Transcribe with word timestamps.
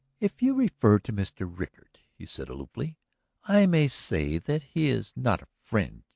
"If 0.19 0.41
you 0.41 0.55
refer 0.55 0.97
to 0.97 1.13
Mr. 1.13 1.47
Rickard," 1.47 1.99
he 2.17 2.25
said 2.25 2.47
aloofly, 2.49 2.97
"I 3.43 3.67
may 3.67 3.87
say 3.87 4.39
that 4.39 4.63
he 4.63 4.87
is 4.89 5.13
not 5.15 5.43
a 5.43 5.47
friend 5.61 6.05